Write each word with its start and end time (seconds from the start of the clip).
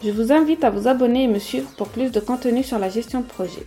Je 0.00 0.12
vous 0.12 0.30
invite 0.30 0.62
à 0.62 0.70
vous 0.70 0.86
abonner 0.86 1.24
et 1.24 1.28
me 1.28 1.40
suivre 1.40 1.68
pour 1.76 1.88
plus 1.88 2.12
de 2.12 2.20
contenu 2.20 2.62
sur 2.62 2.78
la 2.78 2.88
gestion 2.88 3.20
de 3.20 3.26
projet. 3.26 3.66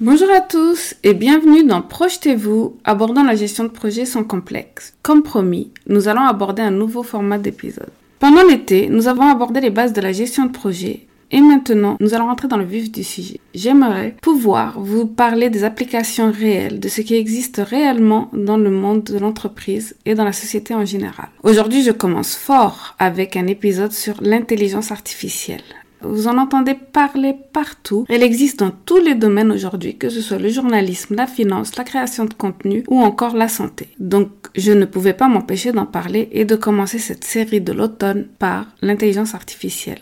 Bonjour 0.00 0.30
à 0.34 0.40
tous 0.40 0.94
et 1.04 1.12
bienvenue 1.12 1.64
dans 1.64 1.82
Projetez-vous, 1.82 2.78
abordant 2.84 3.22
la 3.22 3.34
gestion 3.34 3.64
de 3.64 3.68
projet 3.68 4.06
sans 4.06 4.24
complexe. 4.24 4.94
Comme 5.02 5.22
promis, 5.22 5.72
nous 5.86 6.08
allons 6.08 6.22
aborder 6.22 6.62
un 6.62 6.70
nouveau 6.70 7.02
format 7.02 7.36
d'épisode. 7.36 7.90
Pendant 8.18 8.42
l'été, 8.42 8.88
nous 8.88 9.08
avons 9.08 9.28
abordé 9.28 9.60
les 9.60 9.68
bases 9.68 9.92
de 9.92 10.00
la 10.00 10.12
gestion 10.12 10.46
de 10.46 10.52
projet 10.52 11.06
et 11.30 11.40
maintenant, 11.40 11.96
nous 12.00 12.14
allons 12.14 12.26
rentrer 12.26 12.48
dans 12.48 12.56
le 12.56 12.64
vif 12.64 12.90
du 12.90 13.04
sujet. 13.04 13.40
J'aimerais 13.54 14.16
pouvoir 14.20 14.80
vous 14.80 15.06
parler 15.06 15.50
des 15.50 15.64
applications 15.64 16.32
réelles, 16.32 16.80
de 16.80 16.88
ce 16.88 17.00
qui 17.02 17.14
existe 17.14 17.62
réellement 17.64 18.30
dans 18.32 18.56
le 18.56 18.70
monde 18.70 19.04
de 19.04 19.18
l'entreprise 19.18 19.96
et 20.06 20.14
dans 20.14 20.24
la 20.24 20.32
société 20.32 20.74
en 20.74 20.84
général. 20.84 21.28
Aujourd'hui, 21.42 21.82
je 21.82 21.92
commence 21.92 22.34
fort 22.34 22.94
avec 22.98 23.36
un 23.36 23.46
épisode 23.46 23.92
sur 23.92 24.14
l'intelligence 24.20 24.90
artificielle. 24.90 25.62
Vous 26.02 26.28
en 26.28 26.38
entendez 26.38 26.74
parler 26.74 27.34
partout. 27.52 28.06
Elle 28.08 28.22
existe 28.22 28.60
dans 28.60 28.70
tous 28.70 28.96
les 28.96 29.14
domaines 29.14 29.52
aujourd'hui, 29.52 29.96
que 29.96 30.08
ce 30.08 30.22
soit 30.22 30.38
le 30.38 30.48
journalisme, 30.48 31.14
la 31.14 31.26
finance, 31.26 31.76
la 31.76 31.84
création 31.84 32.24
de 32.24 32.32
contenu 32.32 32.84
ou 32.88 33.00
encore 33.00 33.36
la 33.36 33.48
santé. 33.48 33.88
Donc, 33.98 34.30
je 34.56 34.72
ne 34.72 34.86
pouvais 34.86 35.12
pas 35.12 35.28
m'empêcher 35.28 35.72
d'en 35.72 35.86
parler 35.86 36.28
et 36.32 36.46
de 36.46 36.56
commencer 36.56 36.98
cette 36.98 37.24
série 37.24 37.60
de 37.60 37.72
l'automne 37.72 38.28
par 38.38 38.66
l'intelligence 38.80 39.34
artificielle. 39.34 40.00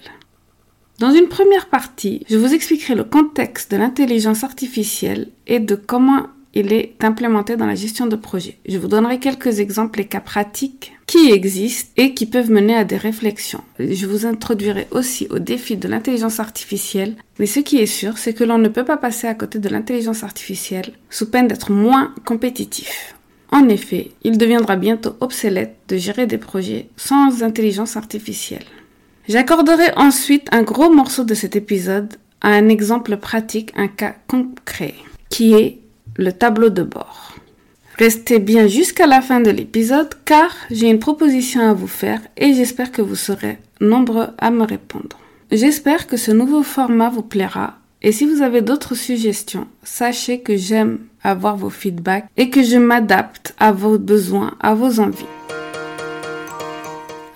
Dans 0.98 1.12
une 1.12 1.28
première 1.28 1.66
partie, 1.66 2.24
je 2.28 2.36
vous 2.36 2.52
expliquerai 2.52 2.96
le 2.96 3.04
contexte 3.04 3.70
de 3.70 3.76
l'intelligence 3.76 4.42
artificielle 4.42 5.28
et 5.46 5.60
de 5.60 5.76
comment 5.76 6.26
il 6.54 6.72
est 6.72 6.96
implémenté 7.04 7.56
dans 7.56 7.66
la 7.66 7.76
gestion 7.76 8.06
de 8.06 8.16
projet. 8.16 8.58
Je 8.68 8.78
vous 8.78 8.88
donnerai 8.88 9.20
quelques 9.20 9.60
exemples 9.60 10.00
et 10.00 10.06
cas 10.06 10.18
pratiques 10.18 10.92
qui 11.06 11.30
existent 11.30 11.92
et 11.96 12.14
qui 12.14 12.26
peuvent 12.26 12.50
mener 12.50 12.74
à 12.74 12.82
des 12.82 12.96
réflexions. 12.96 13.62
Je 13.78 14.06
vous 14.06 14.26
introduirai 14.26 14.88
aussi 14.90 15.28
au 15.30 15.38
défi 15.38 15.76
de 15.76 15.86
l'intelligence 15.86 16.40
artificielle, 16.40 17.14
mais 17.38 17.46
ce 17.46 17.60
qui 17.60 17.78
est 17.78 17.86
sûr, 17.86 18.18
c'est 18.18 18.34
que 18.34 18.42
l'on 18.42 18.58
ne 18.58 18.68
peut 18.68 18.84
pas 18.84 18.96
passer 18.96 19.28
à 19.28 19.34
côté 19.34 19.60
de 19.60 19.68
l'intelligence 19.68 20.24
artificielle 20.24 20.94
sous 21.10 21.30
peine 21.30 21.46
d'être 21.46 21.70
moins 21.70 22.12
compétitif. 22.24 23.14
En 23.52 23.68
effet, 23.68 24.10
il 24.24 24.36
deviendra 24.36 24.74
bientôt 24.74 25.14
obsolète 25.20 25.76
de 25.86 25.96
gérer 25.96 26.26
des 26.26 26.38
projets 26.38 26.88
sans 26.96 27.44
intelligence 27.44 27.96
artificielle. 27.96 28.66
J'accorderai 29.28 29.92
ensuite 29.96 30.48
un 30.52 30.62
gros 30.62 30.90
morceau 30.90 31.22
de 31.22 31.34
cet 31.34 31.54
épisode 31.54 32.14
à 32.40 32.48
un 32.48 32.70
exemple 32.70 33.18
pratique, 33.18 33.72
un 33.76 33.88
cas 33.88 34.14
concret, 34.26 34.94
qui 35.28 35.52
est 35.52 35.80
le 36.16 36.32
tableau 36.32 36.70
de 36.70 36.82
bord. 36.82 37.34
Restez 37.98 38.38
bien 38.38 38.68
jusqu'à 38.68 39.06
la 39.06 39.20
fin 39.20 39.40
de 39.40 39.50
l'épisode 39.50 40.08
car 40.24 40.56
j'ai 40.70 40.88
une 40.88 40.98
proposition 40.98 41.60
à 41.60 41.74
vous 41.74 41.88
faire 41.88 42.22
et 42.38 42.54
j'espère 42.54 42.90
que 42.90 43.02
vous 43.02 43.16
serez 43.16 43.58
nombreux 43.82 44.28
à 44.38 44.50
me 44.50 44.62
répondre. 44.62 45.18
J'espère 45.52 46.06
que 46.06 46.16
ce 46.16 46.30
nouveau 46.30 46.62
format 46.62 47.10
vous 47.10 47.22
plaira 47.22 47.74
et 48.00 48.12
si 48.12 48.24
vous 48.24 48.40
avez 48.40 48.62
d'autres 48.62 48.94
suggestions, 48.94 49.66
sachez 49.82 50.40
que 50.40 50.56
j'aime 50.56 51.00
avoir 51.22 51.58
vos 51.58 51.70
feedbacks 51.70 52.24
et 52.38 52.48
que 52.48 52.62
je 52.62 52.78
m'adapte 52.78 53.54
à 53.58 53.72
vos 53.72 53.98
besoins, 53.98 54.54
à 54.60 54.74
vos 54.74 55.00
envies. 55.00 55.26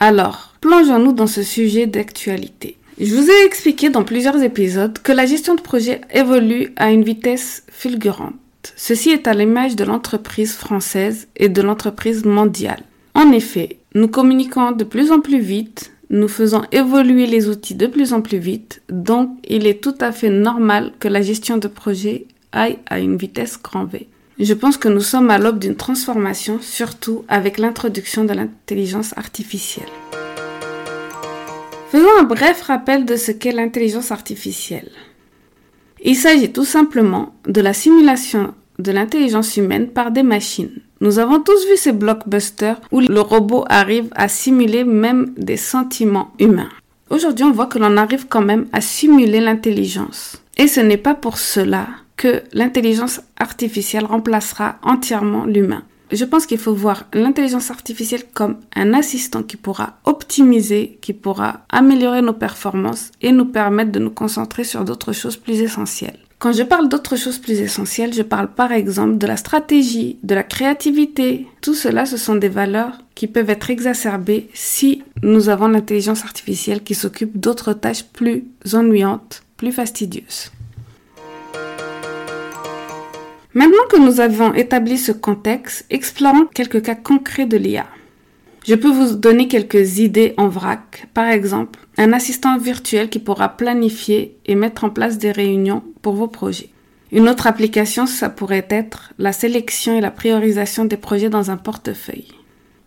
Alors, 0.00 0.51
Plongeons-nous 0.62 1.12
dans 1.12 1.26
ce 1.26 1.42
sujet 1.42 1.88
d'actualité. 1.88 2.76
Je 3.00 3.12
vous 3.12 3.28
ai 3.28 3.44
expliqué 3.44 3.90
dans 3.90 4.04
plusieurs 4.04 4.40
épisodes 4.44 4.96
que 5.02 5.10
la 5.10 5.26
gestion 5.26 5.56
de 5.56 5.60
projet 5.60 6.02
évolue 6.14 6.72
à 6.76 6.92
une 6.92 7.02
vitesse 7.02 7.64
fulgurante. 7.68 8.34
Ceci 8.76 9.10
est 9.10 9.26
à 9.26 9.34
l'image 9.34 9.74
de 9.74 9.82
l'entreprise 9.82 10.54
française 10.54 11.26
et 11.34 11.48
de 11.48 11.62
l'entreprise 11.62 12.24
mondiale. 12.24 12.84
En 13.14 13.32
effet, 13.32 13.78
nous 13.96 14.06
communiquons 14.06 14.70
de 14.70 14.84
plus 14.84 15.10
en 15.10 15.18
plus 15.18 15.40
vite, 15.40 15.90
nous 16.10 16.28
faisons 16.28 16.62
évoluer 16.70 17.26
les 17.26 17.48
outils 17.48 17.74
de 17.74 17.88
plus 17.88 18.12
en 18.12 18.20
plus 18.20 18.38
vite, 18.38 18.82
donc 18.88 19.30
il 19.48 19.66
est 19.66 19.82
tout 19.82 19.96
à 20.00 20.12
fait 20.12 20.30
normal 20.30 20.92
que 21.00 21.08
la 21.08 21.22
gestion 21.22 21.58
de 21.58 21.66
projet 21.66 22.26
aille 22.52 22.78
à 22.86 23.00
une 23.00 23.16
vitesse 23.16 23.60
grand 23.60 23.86
V. 23.86 24.06
Je 24.38 24.54
pense 24.54 24.76
que 24.76 24.88
nous 24.88 25.00
sommes 25.00 25.30
à 25.30 25.38
l'aube 25.38 25.58
d'une 25.58 25.74
transformation, 25.74 26.60
surtout 26.60 27.24
avec 27.26 27.58
l'introduction 27.58 28.24
de 28.24 28.32
l'intelligence 28.32 29.12
artificielle. 29.16 29.90
Faisons 31.92 32.08
un 32.20 32.22
bref 32.22 32.62
rappel 32.62 33.04
de 33.04 33.16
ce 33.16 33.32
qu'est 33.32 33.52
l'intelligence 33.52 34.12
artificielle. 34.12 34.90
Il 36.02 36.16
s'agit 36.16 36.50
tout 36.50 36.64
simplement 36.64 37.34
de 37.46 37.60
la 37.60 37.74
simulation 37.74 38.54
de 38.78 38.92
l'intelligence 38.92 39.58
humaine 39.58 39.88
par 39.88 40.10
des 40.10 40.22
machines. 40.22 40.80
Nous 41.02 41.18
avons 41.18 41.40
tous 41.40 41.66
vu 41.68 41.76
ces 41.76 41.92
blockbusters 41.92 42.80
où 42.92 43.00
le 43.00 43.20
robot 43.20 43.66
arrive 43.68 44.08
à 44.14 44.28
simuler 44.28 44.84
même 44.84 45.34
des 45.36 45.58
sentiments 45.58 46.32
humains. 46.38 46.70
Aujourd'hui, 47.10 47.44
on 47.44 47.52
voit 47.52 47.66
que 47.66 47.78
l'on 47.78 47.98
arrive 47.98 48.26
quand 48.26 48.40
même 48.40 48.68
à 48.72 48.80
simuler 48.80 49.40
l'intelligence. 49.40 50.42
Et 50.56 50.68
ce 50.68 50.80
n'est 50.80 50.96
pas 50.96 51.14
pour 51.14 51.36
cela 51.36 51.88
que 52.16 52.42
l'intelligence 52.54 53.20
artificielle 53.38 54.06
remplacera 54.06 54.76
entièrement 54.82 55.44
l'humain 55.44 55.82
je 56.12 56.24
pense 56.24 56.46
qu'il 56.46 56.58
faut 56.58 56.74
voir 56.74 57.04
l'intelligence 57.14 57.70
artificielle 57.70 58.24
comme 58.32 58.56
un 58.76 58.92
assistant 58.92 59.42
qui 59.42 59.56
pourra 59.56 59.98
optimiser, 60.04 60.98
qui 61.00 61.12
pourra 61.12 61.60
améliorer 61.70 62.22
nos 62.22 62.32
performances 62.32 63.10
et 63.20 63.32
nous 63.32 63.46
permettre 63.46 63.92
de 63.92 63.98
nous 63.98 64.10
concentrer 64.10 64.64
sur 64.64 64.84
d'autres 64.84 65.12
choses 65.12 65.36
plus 65.36 65.60
essentielles. 65.60 66.18
Quand 66.38 66.52
je 66.52 66.64
parle 66.64 66.88
d'autres 66.88 67.16
choses 67.16 67.38
plus 67.38 67.60
essentielles, 67.60 68.12
je 68.12 68.22
parle 68.22 68.48
par 68.48 68.72
exemple 68.72 69.16
de 69.16 69.28
la 69.28 69.36
stratégie, 69.36 70.18
de 70.24 70.34
la 70.34 70.42
créativité. 70.42 71.46
Tout 71.60 71.74
cela, 71.74 72.04
ce 72.04 72.16
sont 72.16 72.34
des 72.34 72.48
valeurs 72.48 72.98
qui 73.14 73.28
peuvent 73.28 73.48
être 73.48 73.70
exacerbées 73.70 74.48
si 74.52 75.04
nous 75.22 75.48
avons 75.48 75.68
l'intelligence 75.68 76.24
artificielle 76.24 76.82
qui 76.82 76.96
s'occupe 76.96 77.38
d'autres 77.38 77.74
tâches 77.74 78.04
plus 78.04 78.44
ennuyantes, 78.72 79.44
plus 79.56 79.70
fastidieuses. 79.70 80.50
Maintenant 83.54 83.84
que 83.90 83.98
nous 83.98 84.20
avons 84.20 84.54
établi 84.54 84.96
ce 84.96 85.12
contexte, 85.12 85.84
explorons 85.90 86.46
quelques 86.54 86.82
cas 86.82 86.94
concrets 86.94 87.44
de 87.44 87.58
l'IA. 87.58 87.86
Je 88.64 88.74
peux 88.74 88.90
vous 88.90 89.14
donner 89.14 89.46
quelques 89.46 89.98
idées 89.98 90.32
en 90.38 90.48
vrac. 90.48 91.06
Par 91.12 91.28
exemple, 91.28 91.78
un 91.98 92.14
assistant 92.14 92.56
virtuel 92.56 93.10
qui 93.10 93.18
pourra 93.18 93.50
planifier 93.50 94.38
et 94.46 94.54
mettre 94.54 94.84
en 94.84 94.90
place 94.90 95.18
des 95.18 95.32
réunions 95.32 95.82
pour 96.00 96.14
vos 96.14 96.28
projets. 96.28 96.70
Une 97.10 97.28
autre 97.28 97.46
application, 97.46 98.06
ça 98.06 98.30
pourrait 98.30 98.66
être 98.70 99.12
la 99.18 99.34
sélection 99.34 99.98
et 99.98 100.00
la 100.00 100.10
priorisation 100.10 100.86
des 100.86 100.96
projets 100.96 101.28
dans 101.28 101.50
un 101.50 101.58
portefeuille. 101.58 102.28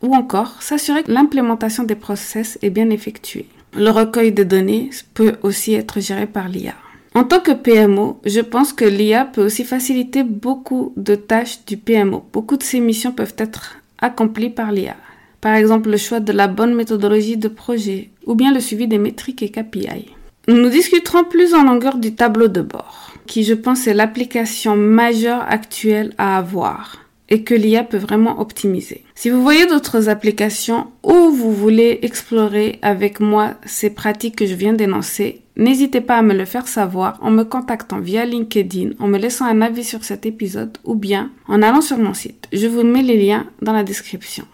Ou 0.02 0.16
encore, 0.16 0.64
s'assurer 0.64 1.04
que 1.04 1.12
l'implémentation 1.12 1.84
des 1.84 1.94
process 1.94 2.58
est 2.64 2.72
bien 2.72 2.90
effectuée. 2.90 3.48
Le 3.76 3.92
recueil 3.92 4.32
de 4.32 4.44
données 4.44 4.90
peut 5.14 5.36
aussi 5.44 5.76
être 5.76 6.00
géré 6.00 6.26
par 6.26 6.50
l'IA. 6.50 6.74
En 7.16 7.24
tant 7.24 7.40
que 7.40 7.54
PMO, 7.54 8.20
je 8.26 8.42
pense 8.42 8.74
que 8.74 8.84
l'IA 8.84 9.24
peut 9.24 9.46
aussi 9.46 9.64
faciliter 9.64 10.24
beaucoup 10.24 10.92
de 10.98 11.16
tâches 11.16 11.64
du 11.66 11.78
PMO. 11.78 12.26
Beaucoup 12.34 12.58
de 12.58 12.64
ces 12.64 12.82
missions 12.82 13.14
peuvent 13.14 13.36
être 13.38 13.78
accomplies 14.00 14.50
par 14.50 14.74
l'IA. 14.74 14.98
Par 15.40 15.56
exemple, 15.56 15.90
le 15.90 15.96
choix 15.96 16.20
de 16.20 16.34
la 16.34 16.50
bonne 16.50 16.76
méthodologie 16.76 17.38
de 17.38 17.48
projet 17.48 18.10
ou 18.26 18.36
bien 18.36 18.54
le 18.54 18.60
suivi 18.60 18.90
des 18.90 18.98
métriques 18.98 19.44
et 19.44 19.50
KPI. 19.50 20.14
Nous 20.50 20.68
discuterons 20.68 21.24
plus 21.24 21.54
en 21.54 21.64
longueur 21.64 21.98
du 22.00 22.16
tableau 22.16 22.50
de 22.50 22.60
bord, 22.60 23.14
qui 23.28 23.46
je 23.46 23.54
pense 23.54 23.88
est 23.88 23.94
l'application 23.94 24.76
majeure 24.76 25.46
actuelle 25.48 26.14
à 26.18 26.38
avoir 26.38 26.98
et 27.30 27.44
que 27.44 27.56
l'IA 27.56 27.86
peut 27.86 27.98
vraiment 27.98 28.42
optimiser. 28.42 29.06
Si 29.16 29.30
vous 29.30 29.42
voyez 29.42 29.66
d'autres 29.68 30.10
applications 30.10 30.88
ou 31.02 31.32
vous 31.32 31.54
voulez 31.54 32.00
explorer 32.02 32.78
avec 32.82 33.22
moi 33.22 33.54
ces 33.66 33.90
pratiques 33.90 34.36
que 34.36 34.46
je 34.46 34.54
viens 34.54 34.74
d'énoncer, 34.74 35.45
N'hésitez 35.58 36.02
pas 36.02 36.18
à 36.18 36.22
me 36.22 36.34
le 36.34 36.44
faire 36.44 36.68
savoir 36.68 37.18
en 37.22 37.32
me 37.32 37.44
contactant 37.44 38.00
via 38.00 38.26
LinkedIn, 38.26 38.92
en 39.00 39.08
me 39.08 39.18
laissant 39.18 39.46
un 39.46 39.62
avis 39.62 39.86
sur 39.86 40.04
cet 40.04 40.26
épisode 40.26 40.78
ou 40.84 40.96
bien 40.96 41.32
en 41.48 41.62
allant 41.62 41.80
sur 41.80 41.98
mon 41.98 42.14
site. 42.14 42.50
Je 42.52 42.68
vous 42.68 42.84
mets 42.84 43.04
les 43.04 43.24
liens 43.26 43.46
dans 43.62 43.72
la 43.72 43.84
description. 43.84 44.46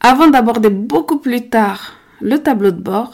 Avant 0.00 0.28
d'aborder 0.28 0.68
beaucoup 0.68 1.18
plus 1.18 1.48
tard 1.48 1.96
le 2.20 2.38
tableau 2.38 2.70
de 2.70 2.80
bord, 2.80 3.12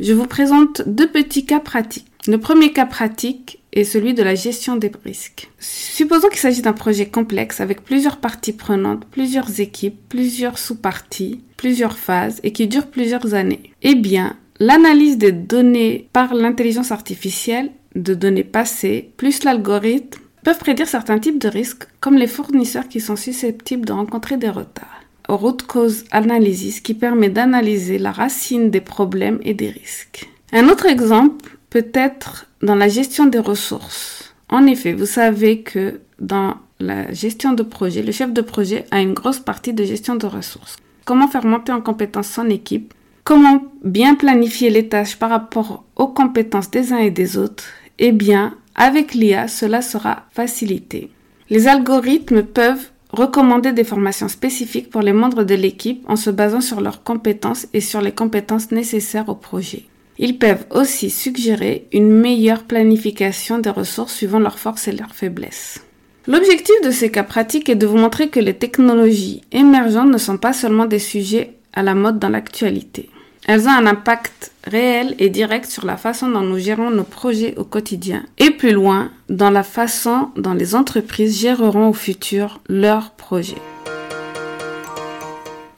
je 0.00 0.12
vous 0.12 0.26
présente 0.26 0.82
deux 0.86 1.08
petits 1.08 1.46
cas 1.46 1.60
pratiques. 1.60 2.06
Le 2.26 2.38
premier 2.38 2.72
cas 2.72 2.86
pratique 2.86 3.62
est 3.72 3.84
celui 3.84 4.14
de 4.14 4.22
la 4.22 4.34
gestion 4.34 4.76
des 4.76 4.90
risques. 5.04 5.48
Supposons 5.58 6.28
qu'il 6.28 6.38
s'agit 6.38 6.62
d'un 6.62 6.72
projet 6.72 7.06
complexe 7.06 7.60
avec 7.60 7.84
plusieurs 7.84 8.16
parties 8.16 8.52
prenantes, 8.52 9.04
plusieurs 9.06 9.60
équipes, 9.60 10.00
plusieurs 10.08 10.58
sous-parties, 10.58 11.40
plusieurs 11.56 11.96
phases 11.96 12.40
et 12.42 12.52
qui 12.52 12.66
dure 12.66 12.88
plusieurs 12.88 13.34
années. 13.34 13.72
Eh 13.82 13.94
bien, 13.94 14.36
l'analyse 14.62 15.18
des 15.18 15.32
données 15.32 16.08
par 16.12 16.34
l'intelligence 16.34 16.92
artificielle, 16.92 17.70
de 17.96 18.14
données 18.14 18.44
passées, 18.44 19.10
plus 19.16 19.42
l'algorithme, 19.42 20.20
peuvent 20.44 20.58
prédire 20.58 20.86
certains 20.86 21.18
types 21.18 21.40
de 21.40 21.48
risques, 21.48 21.84
comme 22.00 22.16
les 22.16 22.28
fournisseurs 22.28 22.88
qui 22.88 23.00
sont 23.00 23.16
susceptibles 23.16 23.84
de 23.84 23.92
rencontrer 23.92 24.36
des 24.36 24.48
retards. 24.48 25.02
Root 25.28 25.58
cause 25.66 26.04
analysis 26.12 26.80
qui 26.80 26.94
permet 26.94 27.28
d'analyser 27.28 27.98
la 27.98 28.12
racine 28.12 28.70
des 28.70 28.80
problèmes 28.80 29.40
et 29.42 29.54
des 29.54 29.70
risques. 29.70 30.28
Un 30.52 30.68
autre 30.68 30.86
exemple 30.86 31.56
peut 31.70 31.88
être 31.92 32.46
dans 32.62 32.74
la 32.76 32.88
gestion 32.88 33.26
des 33.26 33.38
ressources. 33.40 34.34
En 34.48 34.66
effet, 34.66 34.92
vous 34.92 35.06
savez 35.06 35.62
que 35.62 36.00
dans 36.20 36.56
la 36.78 37.12
gestion 37.12 37.52
de 37.52 37.62
projet, 37.64 38.02
le 38.02 38.12
chef 38.12 38.32
de 38.32 38.42
projet 38.42 38.84
a 38.90 39.00
une 39.00 39.14
grosse 39.14 39.40
partie 39.40 39.72
de 39.72 39.84
gestion 39.84 40.14
de 40.14 40.26
ressources. 40.26 40.76
Comment 41.04 41.28
faire 41.28 41.46
monter 41.46 41.72
en 41.72 41.80
compétence 41.80 42.28
son 42.28 42.48
équipe 42.48 42.94
Comment 43.24 43.62
bien 43.84 44.14
planifier 44.16 44.70
les 44.70 44.88
tâches 44.88 45.16
par 45.16 45.30
rapport 45.30 45.84
aux 45.96 46.08
compétences 46.08 46.70
des 46.70 46.92
uns 46.92 46.98
et 46.98 47.10
des 47.10 47.36
autres 47.36 47.64
Eh 47.98 48.10
bien, 48.10 48.56
avec 48.74 49.14
l'IA, 49.14 49.46
cela 49.46 49.80
sera 49.80 50.24
facilité. 50.32 51.10
Les 51.48 51.68
algorithmes 51.68 52.42
peuvent 52.42 52.90
recommander 53.10 53.72
des 53.72 53.84
formations 53.84 54.28
spécifiques 54.28 54.90
pour 54.90 55.02
les 55.02 55.12
membres 55.12 55.44
de 55.44 55.54
l'équipe 55.54 56.04
en 56.08 56.16
se 56.16 56.30
basant 56.30 56.60
sur 56.60 56.80
leurs 56.80 57.04
compétences 57.04 57.68
et 57.74 57.80
sur 57.80 58.00
les 58.00 58.12
compétences 58.12 58.72
nécessaires 58.72 59.28
au 59.28 59.34
projet. 59.34 59.84
Ils 60.18 60.38
peuvent 60.38 60.66
aussi 60.70 61.10
suggérer 61.10 61.86
une 61.92 62.10
meilleure 62.10 62.64
planification 62.64 63.58
des 63.58 63.70
ressources 63.70 64.14
suivant 64.14 64.38
leurs 64.38 64.58
forces 64.58 64.88
et 64.88 64.92
leurs 64.92 65.14
faiblesses. 65.14 65.80
L'objectif 66.26 66.74
de 66.84 66.90
ces 66.90 67.10
cas 67.10 67.24
pratiques 67.24 67.68
est 67.68 67.74
de 67.74 67.86
vous 67.86 67.96
montrer 67.96 68.28
que 68.28 68.40
les 68.40 68.54
technologies 68.54 69.42
émergentes 69.52 70.10
ne 70.10 70.18
sont 70.18 70.38
pas 70.38 70.52
seulement 70.52 70.86
des 70.86 71.00
sujets 71.00 71.54
à 71.72 71.82
la 71.82 71.94
mode 71.94 72.18
dans 72.18 72.28
l'actualité. 72.28 73.08
Elles 73.46 73.66
ont 73.66 73.72
un 73.72 73.86
impact 73.86 74.52
réel 74.64 75.16
et 75.18 75.28
direct 75.28 75.66
sur 75.66 75.84
la 75.84 75.96
façon 75.96 76.28
dont 76.28 76.42
nous 76.42 76.58
gérons 76.58 76.90
nos 76.90 77.02
projets 77.02 77.54
au 77.56 77.64
quotidien 77.64 78.22
et 78.38 78.50
plus 78.50 78.70
loin 78.70 79.10
dans 79.28 79.50
la 79.50 79.64
façon 79.64 80.30
dont 80.36 80.54
les 80.54 80.76
entreprises 80.76 81.40
géreront 81.40 81.88
au 81.88 81.92
futur 81.92 82.60
leurs 82.68 83.10
projets. 83.10 83.62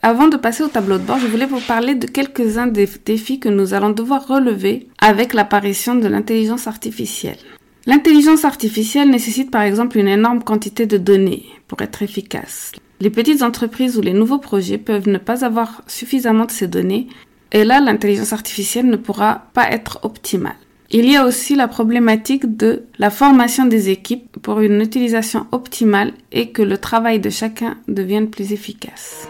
Avant 0.03 0.29
de 0.29 0.37
passer 0.37 0.63
au 0.63 0.69
tableau 0.69 0.99
de 0.99 1.03
bord, 1.03 1.19
je 1.19 1.27
voulais 1.27 1.47
vous 1.47 1.61
parler 1.61 1.95
de 1.95 2.07
quelques-uns 2.07 2.67
des 2.67 2.87
défis 3.07 3.41
que 3.41 3.49
nous 3.49 3.73
allons 3.73 3.89
devoir 3.89 4.29
relever 4.29 4.89
avec 4.99 5.33
l'apparition 5.33 5.95
de 5.95 6.07
l'intelligence 6.07 6.67
artificielle. 6.67 7.39
L'intelligence 7.87 8.45
artificielle 8.45 9.09
nécessite 9.09 9.51
par 9.51 9.63
exemple 9.63 9.97
une 9.97 10.09
énorme 10.09 10.45
quantité 10.45 10.85
de 10.85 10.99
données 10.99 11.47
pour 11.69 11.81
être 11.81 12.03
efficace. 12.03 12.73
Les 13.05 13.11
petites 13.11 13.43
entreprises 13.43 13.99
ou 13.99 14.01
les 14.01 14.15
nouveaux 14.15 14.39
projets 14.39 14.79
peuvent 14.79 15.11
ne 15.11 15.19
pas 15.19 15.45
avoir 15.45 15.83
suffisamment 15.87 16.47
de 16.47 16.51
ces 16.51 16.69
données 16.69 17.07
et 17.53 17.63
là 17.63 17.79
l'intelligence 17.79 18.33
artificielle 18.33 18.87
ne 18.87 18.97
pourra 18.97 19.43
pas 19.53 19.71
être 19.71 19.99
optimale. 20.05 20.57
Il 20.91 21.11
y 21.11 21.15
a 21.15 21.27
aussi 21.27 21.55
la 21.55 21.69
problématique 21.69 22.57
de 22.57 22.85
la 22.99 23.11
formation 23.11 23.67
des 23.67 23.91
équipes 23.91 24.39
pour 24.41 24.61
une 24.61 24.81
utilisation 24.81 25.47
optimale 25.53 26.15
et 26.33 26.49
que 26.49 26.63
le 26.63 26.79
travail 26.79 27.21
de 27.21 27.29
chacun 27.29 27.77
devienne 27.89 28.31
plus 28.31 28.55
efficace. 28.55 29.29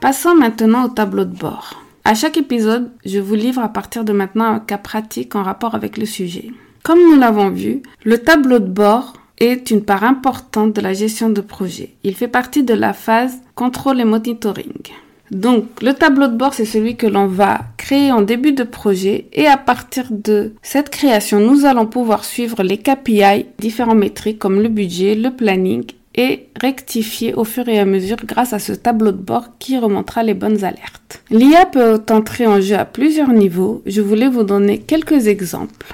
Passons 0.00 0.34
maintenant 0.34 0.86
au 0.86 0.88
tableau 0.88 1.24
de 1.24 1.36
bord. 1.36 1.84
À 2.04 2.14
chaque 2.14 2.36
épisode, 2.36 2.90
je 3.06 3.20
vous 3.20 3.36
livre 3.36 3.62
à 3.62 3.68
partir 3.68 4.02
de 4.02 4.12
maintenant 4.12 4.46
un 4.46 4.58
cas 4.58 4.76
pratique 4.76 5.36
en 5.36 5.44
rapport 5.44 5.76
avec 5.76 5.98
le 5.98 6.06
sujet. 6.06 6.50
Comme 6.82 6.98
nous 6.98 7.16
l'avons 7.16 7.50
vu, 7.50 7.82
le 8.02 8.18
tableau 8.18 8.58
de 8.58 8.66
bord 8.66 9.19
est 9.40 9.70
une 9.70 9.82
part 9.82 10.04
importante 10.04 10.74
de 10.74 10.80
la 10.80 10.92
gestion 10.92 11.30
de 11.30 11.40
projet. 11.40 11.94
Il 12.04 12.14
fait 12.14 12.28
partie 12.28 12.62
de 12.62 12.74
la 12.74 12.92
phase 12.92 13.38
contrôle 13.54 14.00
et 14.00 14.04
monitoring. 14.04 14.92
Donc, 15.30 15.64
le 15.80 15.94
tableau 15.94 16.26
de 16.26 16.36
bord, 16.36 16.54
c'est 16.54 16.64
celui 16.64 16.96
que 16.96 17.06
l'on 17.06 17.26
va 17.26 17.60
créer 17.76 18.10
en 18.10 18.20
début 18.20 18.52
de 18.52 18.64
projet 18.64 19.26
et 19.32 19.46
à 19.46 19.56
partir 19.56 20.06
de 20.10 20.52
cette 20.62 20.90
création, 20.90 21.38
nous 21.40 21.64
allons 21.64 21.86
pouvoir 21.86 22.24
suivre 22.24 22.62
les 22.62 22.78
KPI, 22.78 23.46
différents 23.58 23.94
métriques 23.94 24.40
comme 24.40 24.60
le 24.60 24.68
budget, 24.68 25.14
le 25.14 25.30
planning 25.30 25.84
et 26.16 26.48
rectifier 26.60 27.34
au 27.34 27.44
fur 27.44 27.68
et 27.68 27.78
à 27.78 27.84
mesure 27.84 28.16
grâce 28.24 28.52
à 28.52 28.58
ce 28.58 28.72
tableau 28.72 29.12
de 29.12 29.22
bord 29.22 29.58
qui 29.60 29.78
remontera 29.78 30.24
les 30.24 30.34
bonnes 30.34 30.64
alertes. 30.64 31.22
L'IA 31.30 31.66
peut 31.66 32.02
entrer 32.10 32.48
en 32.48 32.60
jeu 32.60 32.74
à 32.74 32.84
plusieurs 32.84 33.32
niveaux. 33.32 33.82
Je 33.86 34.00
voulais 34.00 34.28
vous 34.28 34.42
donner 34.42 34.78
quelques 34.78 35.28
exemples. 35.28 35.86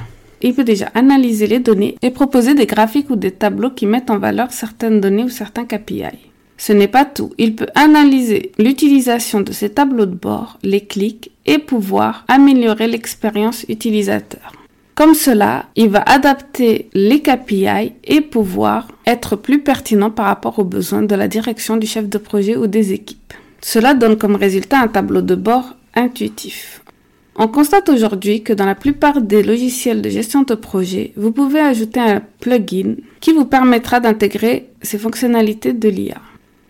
Il 0.47 0.55
peut 0.55 0.63
déjà 0.63 0.93
analyser 0.95 1.49
les 1.49 1.59
données 1.59 1.97
et 2.03 2.13
proposer 2.13 2.55
des 2.55 2.67
graphiques 2.67 3.11
ou 3.11 3.17
des 3.17 3.33
tableaux 3.33 3.71
qui 3.71 3.85
mettent 3.85 4.11
en 4.11 4.19
valeur 4.19 4.53
certaines 4.53 5.01
données 5.01 5.25
ou 5.25 5.29
certains 5.29 5.65
KPI. 5.65 6.05
Ce 6.57 6.73
n'est 6.73 6.87
pas 6.87 7.05
tout. 7.05 7.33
Il 7.37 7.57
peut 7.57 7.67
analyser 7.75 8.53
l'utilisation 8.57 9.41
de 9.41 9.51
ces 9.51 9.71
tableaux 9.71 10.07
de 10.07 10.15
bord, 10.15 10.61
les 10.63 10.83
clics 10.83 11.33
et 11.47 11.59
pouvoir 11.59 12.25
améliorer 12.29 12.87
l'expérience 12.87 13.67
utilisateur. 13.69 14.53
Comme 14.95 15.15
cela, 15.15 15.67
il 15.75 15.89
va 15.89 16.03
adapter 16.03 16.91
les 16.95 17.23
KPI 17.23 17.95
et 18.05 18.21
pouvoir 18.21 18.87
être 19.05 19.35
plus 19.35 19.59
pertinent 19.59 20.13
par 20.13 20.27
rapport 20.27 20.61
aux 20.61 20.65
besoins 20.65 21.03
de 21.03 21.17
la 21.17 21.27
direction 21.27 21.77
du 21.77 21.89
chef 21.89 22.09
de 22.09 22.19
projet 22.19 22.57
ou 22.57 22.69
des 22.69 22.93
équipes. 22.93 23.35
Cela 23.61 23.95
donne 23.95 24.17
comme 24.17 24.37
résultat 24.37 24.79
un 24.79 24.87
tableau 24.87 25.23
de 25.23 25.35
bord 25.35 25.75
intuitif. 25.97 26.83
On 27.39 27.49
constate 27.49 27.91
aujourd'hui 27.91 28.43
que 28.43 28.55
dans 28.55 28.65
la 28.65 28.75
plupart 28.75 29.21
des 29.21 29.43
logiciels 29.43 30.01
de 30.01 30.09
gestion 30.09 30.43
de 30.43 30.55
projet, 30.55 31.13
vous 31.17 31.33
pouvez 31.33 31.61
ajouter 31.61 32.01
un 32.01 32.23
plugin 32.41 32.97
qui 33.21 33.33
vous 33.33 33.45
permettra 33.45 34.01
d'intégrer 34.01 34.71
ces 34.81 34.97
fonctionnalités 34.97 35.75
de 35.75 35.89
l'IA. 35.91 36.17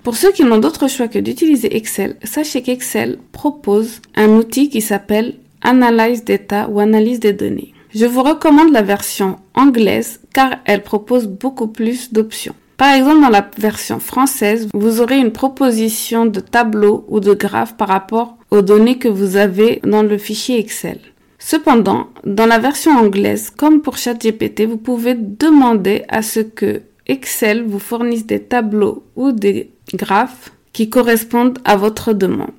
Pour 0.03 0.17
ceux 0.17 0.33
qui 0.33 0.43
n'ont 0.43 0.59
d'autre 0.59 0.89
choix 0.89 1.07
que 1.07 1.21
d'utiliser 1.21 1.77
Excel, 1.77 2.17
sachez 2.25 2.63
qu'Excel 2.63 3.19
propose 3.31 4.01
un 4.17 4.29
outil 4.31 4.69
qui 4.69 4.81
s'appelle 4.81 5.35
Analyze 5.63 6.25
Data 6.25 6.69
ou 6.69 6.81
Analyse 6.81 7.21
des 7.21 7.33
données. 7.33 7.73
Je 7.95 8.07
vous 8.07 8.25
recommande 8.25 8.73
la 8.73 8.83
version 8.83 9.37
anglaise 9.55 10.21
car 10.35 10.57
elle 10.65 10.83
propose 10.83 11.29
beaucoup 11.29 11.69
plus 11.69 12.13
d'options. 12.13 12.57
Par 12.77 12.93
exemple, 12.93 13.23
dans 13.23 13.31
la 13.31 13.49
version 13.57 14.01
française, 14.01 14.69
vous 14.75 15.01
aurez 15.01 15.19
une 15.19 15.33
proposition 15.33 16.27
de 16.27 16.41
tableau 16.41 17.07
ou 17.09 17.21
de 17.21 17.33
graphe 17.33 17.77
par 17.77 17.89
rapport 17.89 18.37
aux 18.51 18.61
données 18.61 18.99
que 18.99 19.09
vous 19.09 19.37
avez 19.37 19.81
dans 19.83 20.03
le 20.03 20.19
fichier 20.19 20.59
Excel. 20.59 20.99
Cependant, 21.39 22.09
dans 22.25 22.47
la 22.47 22.59
version 22.59 22.93
anglaise, 22.93 23.51
comme 23.51 23.81
pour 23.81 23.97
ChatGPT, 23.97 24.67
vous 24.67 24.77
pouvez 24.77 25.15
demander 25.15 26.05
à 26.09 26.21
ce 26.23 26.41
que 26.41 26.83
Excel 27.07 27.65
vous 27.65 27.79
fournisse 27.79 28.27
des 28.27 28.41
tableaux 28.41 29.05
ou 29.17 29.33
des 29.33 29.71
graphes 29.95 30.53
qui 30.73 30.91
correspondent 30.91 31.59
à 31.65 31.77
votre 31.77 32.13
demande. 32.13 32.51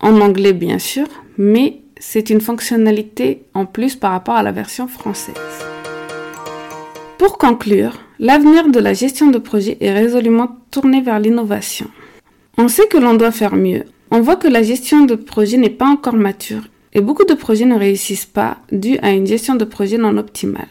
En 0.00 0.20
anglais, 0.20 0.52
bien 0.52 0.78
sûr, 0.78 1.06
mais 1.38 1.80
c'est 1.98 2.30
une 2.30 2.40
fonctionnalité 2.40 3.42
en 3.54 3.66
plus 3.66 3.96
par 3.96 4.12
rapport 4.12 4.36
à 4.36 4.42
la 4.42 4.52
version 4.52 4.86
française. 4.86 5.34
Pour 7.26 7.38
conclure, 7.38 7.98
l'avenir 8.20 8.68
de 8.68 8.78
la 8.78 8.92
gestion 8.92 9.32
de 9.32 9.38
projet 9.38 9.76
est 9.80 9.92
résolument 9.92 10.58
tourné 10.70 11.00
vers 11.00 11.18
l'innovation. 11.18 11.88
On 12.56 12.68
sait 12.68 12.86
que 12.86 12.98
l'on 12.98 13.14
doit 13.14 13.32
faire 13.32 13.56
mieux. 13.56 13.82
On 14.12 14.20
voit 14.20 14.36
que 14.36 14.46
la 14.46 14.62
gestion 14.62 15.06
de 15.06 15.16
projet 15.16 15.56
n'est 15.56 15.68
pas 15.68 15.88
encore 15.88 16.14
mature 16.14 16.62
et 16.92 17.00
beaucoup 17.00 17.24
de 17.24 17.34
projets 17.34 17.64
ne 17.64 17.76
réussissent 17.76 18.26
pas 18.26 18.58
dû 18.70 18.96
à 18.98 19.10
une 19.10 19.26
gestion 19.26 19.56
de 19.56 19.64
projet 19.64 19.98
non 19.98 20.18
optimale. 20.18 20.68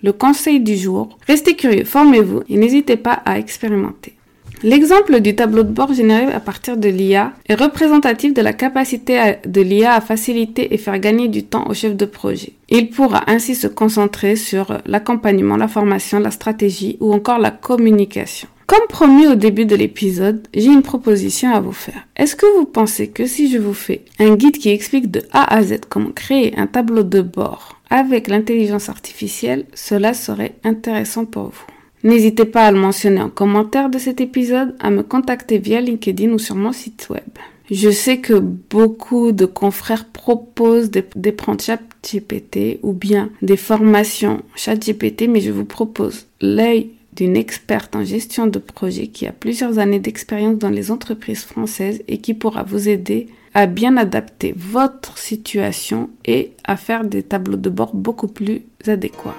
Le 0.00 0.12
conseil 0.12 0.60
du 0.60 0.76
jour, 0.76 1.18
restez 1.26 1.56
curieux, 1.56 1.84
formez-vous 1.84 2.42
et 2.48 2.56
n'hésitez 2.56 2.96
pas 2.96 3.20
à 3.24 3.40
expérimenter. 3.40 4.17
L'exemple 4.64 5.20
du 5.20 5.36
tableau 5.36 5.62
de 5.62 5.70
bord 5.70 5.92
généré 5.92 6.32
à 6.32 6.40
partir 6.40 6.76
de 6.76 6.88
l'IA 6.88 7.32
est 7.48 7.54
représentatif 7.54 8.34
de 8.34 8.42
la 8.42 8.52
capacité 8.52 9.36
de 9.46 9.60
l'IA 9.60 9.94
à 9.94 10.00
faciliter 10.00 10.74
et 10.74 10.78
faire 10.78 10.98
gagner 10.98 11.28
du 11.28 11.44
temps 11.44 11.68
au 11.68 11.74
chef 11.74 11.96
de 11.96 12.04
projet. 12.04 12.54
Il 12.68 12.90
pourra 12.90 13.22
ainsi 13.30 13.54
se 13.54 13.68
concentrer 13.68 14.34
sur 14.34 14.78
l'accompagnement, 14.84 15.56
la 15.56 15.68
formation, 15.68 16.18
la 16.18 16.32
stratégie 16.32 16.96
ou 17.00 17.12
encore 17.12 17.38
la 17.38 17.52
communication. 17.52 18.48
Comme 18.66 18.86
promis 18.88 19.28
au 19.28 19.36
début 19.36 19.64
de 19.64 19.76
l'épisode, 19.76 20.46
j'ai 20.52 20.66
une 20.66 20.82
proposition 20.82 21.54
à 21.54 21.60
vous 21.60 21.72
faire. 21.72 22.06
Est-ce 22.16 22.34
que 22.36 22.58
vous 22.58 22.66
pensez 22.66 23.08
que 23.08 23.26
si 23.26 23.50
je 23.50 23.58
vous 23.58 23.74
fais 23.74 24.04
un 24.18 24.34
guide 24.34 24.58
qui 24.58 24.70
explique 24.70 25.10
de 25.10 25.22
A 25.32 25.54
à 25.54 25.62
Z 25.62 25.82
comment 25.88 26.10
créer 26.10 26.52
un 26.58 26.66
tableau 26.66 27.04
de 27.04 27.22
bord 27.22 27.80
avec 27.90 28.26
l'intelligence 28.26 28.88
artificielle, 28.88 29.66
cela 29.72 30.14
serait 30.14 30.56
intéressant 30.64 31.24
pour 31.24 31.44
vous? 31.44 31.77
N'hésitez 32.04 32.44
pas 32.44 32.66
à 32.66 32.72
le 32.72 32.78
mentionner 32.78 33.20
en 33.20 33.30
commentaire 33.30 33.90
de 33.90 33.98
cet 33.98 34.20
épisode, 34.20 34.74
à 34.78 34.90
me 34.90 35.02
contacter 35.02 35.58
via 35.58 35.80
LinkedIn 35.80 36.30
ou 36.30 36.38
sur 36.38 36.54
mon 36.54 36.72
site 36.72 37.08
web. 37.10 37.22
Je 37.70 37.90
sais 37.90 38.18
que 38.18 38.34
beaucoup 38.34 39.32
de 39.32 39.44
confrères 39.44 40.06
proposent 40.06 40.90
des, 40.90 41.04
des 41.16 41.34
ChatGPT 41.36 42.78
ou 42.82 42.92
bien 42.92 43.30
des 43.42 43.58
formations 43.58 44.42
ChatGPT, 44.54 45.28
mais 45.28 45.40
je 45.40 45.50
vous 45.50 45.66
propose 45.66 46.26
l'œil 46.40 46.90
d'une 47.14 47.36
experte 47.36 47.96
en 47.96 48.04
gestion 48.04 48.46
de 48.46 48.58
projet 48.60 49.08
qui 49.08 49.26
a 49.26 49.32
plusieurs 49.32 49.78
années 49.78 49.98
d'expérience 49.98 50.56
dans 50.56 50.70
les 50.70 50.90
entreprises 50.90 51.44
françaises 51.44 52.02
et 52.06 52.18
qui 52.18 52.32
pourra 52.32 52.62
vous 52.62 52.88
aider 52.88 53.26
à 53.54 53.66
bien 53.66 53.96
adapter 53.96 54.54
votre 54.56 55.18
situation 55.18 56.10
et 56.24 56.52
à 56.64 56.76
faire 56.76 57.04
des 57.04 57.24
tableaux 57.24 57.56
de 57.56 57.70
bord 57.70 57.94
beaucoup 57.94 58.28
plus 58.28 58.62
adéquats. 58.86 59.34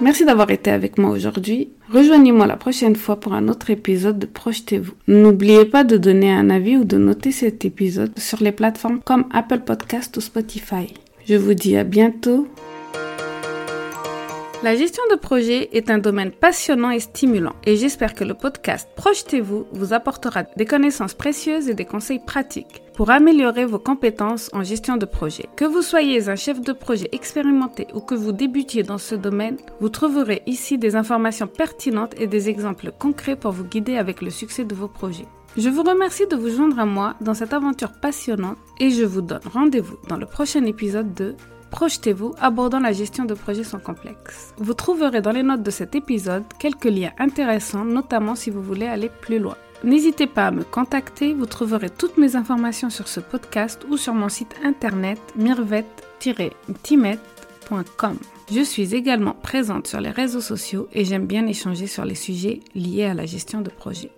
Merci 0.00 0.24
d'avoir 0.24 0.50
été 0.52 0.70
avec 0.70 0.96
moi 0.96 1.10
aujourd'hui. 1.10 1.70
Rejoignez-moi 1.92 2.46
la 2.46 2.56
prochaine 2.56 2.94
fois 2.94 3.18
pour 3.18 3.34
un 3.34 3.48
autre 3.48 3.70
épisode 3.70 4.18
de 4.20 4.26
Projetez-vous. 4.26 4.92
N'oubliez 5.08 5.64
pas 5.64 5.82
de 5.82 5.96
donner 5.96 6.30
un 6.30 6.50
avis 6.50 6.76
ou 6.76 6.84
de 6.84 6.98
noter 6.98 7.32
cet 7.32 7.64
épisode 7.64 8.16
sur 8.16 8.40
les 8.40 8.52
plateformes 8.52 9.00
comme 9.00 9.24
Apple 9.32 9.60
Podcast 9.60 10.16
ou 10.16 10.20
Spotify. 10.20 10.94
Je 11.26 11.34
vous 11.34 11.54
dis 11.54 11.76
à 11.76 11.82
bientôt 11.82 12.46
la 14.64 14.74
gestion 14.74 15.04
de 15.10 15.16
projet 15.16 15.68
est 15.72 15.88
un 15.88 15.98
domaine 15.98 16.32
passionnant 16.32 16.90
et 16.90 16.98
stimulant 16.98 17.54
et 17.64 17.76
j'espère 17.76 18.14
que 18.14 18.24
le 18.24 18.34
podcast 18.34 18.88
Projetez-vous 18.96 19.66
vous 19.72 19.92
apportera 19.92 20.42
des 20.56 20.64
connaissances 20.64 21.14
précieuses 21.14 21.68
et 21.68 21.74
des 21.74 21.84
conseils 21.84 22.18
pratiques 22.18 22.82
pour 22.94 23.10
améliorer 23.10 23.64
vos 23.66 23.78
compétences 23.78 24.50
en 24.52 24.64
gestion 24.64 24.96
de 24.96 25.06
projet. 25.06 25.48
Que 25.54 25.64
vous 25.64 25.82
soyez 25.82 26.28
un 26.28 26.34
chef 26.34 26.60
de 26.60 26.72
projet 26.72 27.08
expérimenté 27.12 27.86
ou 27.94 28.00
que 28.00 28.16
vous 28.16 28.32
débutiez 28.32 28.82
dans 28.82 28.98
ce 28.98 29.14
domaine, 29.14 29.58
vous 29.80 29.88
trouverez 29.90 30.42
ici 30.46 30.76
des 30.76 30.96
informations 30.96 31.46
pertinentes 31.46 32.14
et 32.18 32.26
des 32.26 32.48
exemples 32.48 32.90
concrets 32.90 33.36
pour 33.36 33.52
vous 33.52 33.64
guider 33.64 33.96
avec 33.96 34.20
le 34.20 34.30
succès 34.30 34.64
de 34.64 34.74
vos 34.74 34.88
projets. 34.88 35.28
Je 35.56 35.68
vous 35.68 35.84
remercie 35.84 36.26
de 36.26 36.34
vous 36.34 36.50
joindre 36.50 36.80
à 36.80 36.84
moi 36.84 37.14
dans 37.20 37.34
cette 37.34 37.52
aventure 37.52 37.92
passionnante 37.92 38.58
et 38.80 38.90
je 38.90 39.04
vous 39.04 39.22
donne 39.22 39.40
rendez-vous 39.52 39.98
dans 40.08 40.16
le 40.16 40.26
prochain 40.26 40.64
épisode 40.64 41.14
de 41.14 41.36
Projetez-vous 41.70 42.34
abordant 42.40 42.80
la 42.80 42.92
gestion 42.92 43.24
de 43.24 43.34
projets 43.34 43.64
sans 43.64 43.78
complexe. 43.78 44.54
Vous 44.58 44.74
trouverez 44.74 45.20
dans 45.20 45.32
les 45.32 45.42
notes 45.42 45.62
de 45.62 45.70
cet 45.70 45.94
épisode 45.94 46.44
quelques 46.58 46.84
liens 46.84 47.12
intéressants, 47.18 47.84
notamment 47.84 48.34
si 48.34 48.50
vous 48.50 48.62
voulez 48.62 48.86
aller 48.86 49.10
plus 49.20 49.38
loin. 49.38 49.56
N'hésitez 49.84 50.26
pas 50.26 50.48
à 50.48 50.50
me 50.50 50.64
contacter, 50.64 51.34
vous 51.34 51.46
trouverez 51.46 51.90
toutes 51.90 52.18
mes 52.18 52.34
informations 52.34 52.90
sur 52.90 53.06
ce 53.06 53.20
podcast 53.20 53.86
ou 53.88 53.96
sur 53.96 54.12
mon 54.12 54.28
site 54.28 54.56
internet 54.64 55.20
mirvet-timet.com. 55.36 58.18
Je 58.50 58.62
suis 58.62 58.94
également 58.94 59.34
présente 59.34 59.86
sur 59.86 60.00
les 60.00 60.10
réseaux 60.10 60.40
sociaux 60.40 60.88
et 60.92 61.04
j'aime 61.04 61.26
bien 61.26 61.46
échanger 61.46 61.86
sur 61.86 62.04
les 62.04 62.16
sujets 62.16 62.58
liés 62.74 63.04
à 63.04 63.14
la 63.14 63.26
gestion 63.26 63.60
de 63.60 63.70
projet. 63.70 64.10